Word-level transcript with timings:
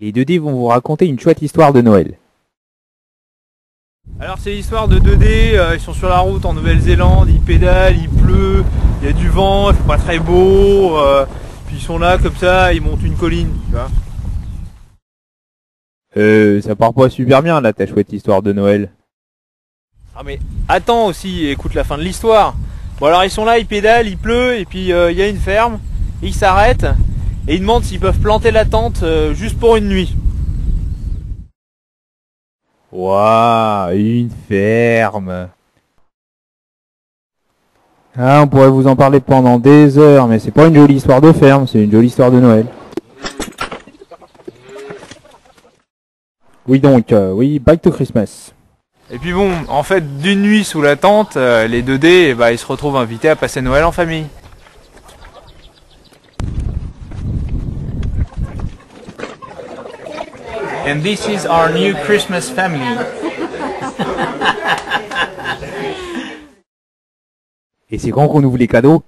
Les 0.00 0.12
2D 0.12 0.38
vont 0.38 0.52
vous 0.52 0.66
raconter 0.66 1.06
une 1.06 1.18
chouette 1.18 1.42
histoire 1.42 1.72
de 1.72 1.80
Noël. 1.80 2.14
Alors 4.20 4.38
c'est 4.38 4.52
l'histoire 4.52 4.86
de 4.86 5.00
2D, 5.00 5.56
euh, 5.56 5.74
ils 5.74 5.80
sont 5.80 5.92
sur 5.92 6.08
la 6.08 6.20
route 6.20 6.44
en 6.44 6.54
Nouvelle-Zélande, 6.54 7.28
ils 7.28 7.40
pédalent, 7.40 7.96
il 7.96 8.08
pleut, 8.08 8.64
il 9.00 9.08
y 9.08 9.10
a 9.10 9.12
du 9.12 9.28
vent, 9.28 9.70
il 9.70 9.76
fait 9.76 9.86
pas 9.86 9.98
très 9.98 10.20
beau, 10.20 10.96
euh, 10.98 11.26
puis 11.66 11.76
ils 11.76 11.82
sont 11.82 11.98
là 11.98 12.16
comme 12.16 12.36
ça, 12.36 12.72
ils 12.72 12.80
montent 12.80 13.02
une 13.02 13.16
colline, 13.16 13.52
tu 13.66 13.72
vois. 13.72 13.90
Euh, 16.16 16.60
ça 16.62 16.76
part 16.76 16.94
pas 16.94 17.10
super 17.10 17.42
bien 17.42 17.60
là 17.60 17.72
ta 17.72 17.86
chouette 17.86 18.12
histoire 18.12 18.40
de 18.40 18.52
Noël. 18.52 18.90
Ah 20.16 20.22
mais 20.24 20.38
attends 20.68 21.06
aussi, 21.06 21.46
écoute 21.48 21.74
la 21.74 21.84
fin 21.84 21.98
de 21.98 22.02
l'histoire. 22.02 22.54
Bon 23.00 23.06
alors 23.06 23.24
ils 23.24 23.30
sont 23.30 23.44
là, 23.44 23.58
ils 23.58 23.66
pédalent, 23.66 24.06
il 24.06 24.16
pleut, 24.16 24.58
et 24.58 24.64
puis 24.64 24.92
euh, 24.92 25.10
il 25.10 25.18
y 25.18 25.22
a 25.22 25.28
une 25.28 25.38
ferme, 25.38 25.80
et 26.22 26.28
ils 26.28 26.34
s'arrêtent, 26.34 26.86
et 27.48 27.54
ils 27.54 27.60
demandent 27.60 27.82
s'ils 27.82 27.98
peuvent 27.98 28.18
planter 28.18 28.50
la 28.50 28.66
tente 28.66 29.02
euh, 29.02 29.32
juste 29.32 29.58
pour 29.58 29.76
une 29.76 29.88
nuit. 29.88 30.14
Waouh, 32.92 33.92
une 33.96 34.30
ferme. 34.48 35.48
Ah, 38.16 38.42
on 38.42 38.48
pourrait 38.48 38.68
vous 38.68 38.86
en 38.86 38.96
parler 38.96 39.20
pendant 39.20 39.58
des 39.58 39.96
heures, 39.96 40.26
mais 40.26 40.38
c'est 40.38 40.50
pas 40.50 40.66
une 40.66 40.74
jolie 40.74 40.96
histoire 40.96 41.20
de 41.20 41.32
ferme, 41.32 41.66
c'est 41.66 41.82
une 41.82 41.90
jolie 41.90 42.08
histoire 42.08 42.30
de 42.30 42.40
Noël. 42.40 42.66
Oui 46.66 46.80
donc, 46.80 47.12
euh, 47.12 47.32
oui, 47.32 47.58
Back 47.58 47.80
to 47.80 47.90
Christmas. 47.90 48.52
Et 49.10 49.18
puis 49.18 49.32
bon, 49.32 49.50
en 49.68 49.82
fait, 49.82 50.18
d'une 50.18 50.42
nuit 50.42 50.64
sous 50.64 50.82
la 50.82 50.96
tente, 50.96 51.38
euh, 51.38 51.66
les 51.66 51.82
2D, 51.82 52.04
eh 52.04 52.34
ben, 52.34 52.50
ils 52.50 52.58
se 52.58 52.66
retrouvent 52.66 52.98
invités 52.98 53.30
à 53.30 53.36
passer 53.36 53.62
Noël 53.62 53.84
en 53.84 53.92
famille. 53.92 54.26
And 60.88 61.02
this 61.02 61.28
is 61.28 61.44
our 61.44 61.70
new 61.70 61.92
Christmas 62.06 62.48
family. 62.48 62.80
Et 67.90 67.98
c'est 67.98 68.10
quand 68.10 68.26
qu'on 68.28 68.42
ouvre 68.42 68.56
les 68.56 68.68
cadeaux 68.68 69.02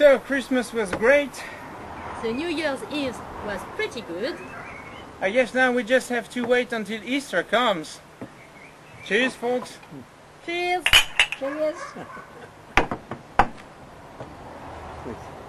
So 0.00 0.18
Christmas 0.18 0.72
was 0.72 0.90
great. 0.92 1.44
The 2.22 2.32
New 2.32 2.48
Year's 2.48 2.80
Eve 2.90 3.14
was 3.44 3.60
pretty 3.76 4.00
good. 4.00 4.34
I 5.20 5.30
guess 5.30 5.52
now 5.52 5.72
we 5.72 5.82
just 5.82 6.08
have 6.08 6.30
to 6.30 6.46
wait 6.46 6.72
until 6.72 7.04
Easter 7.04 7.42
comes. 7.42 8.00
Cheers, 9.04 9.34
folks. 9.34 9.76
Cheers. 10.46 10.84
Cheers. 11.38 11.76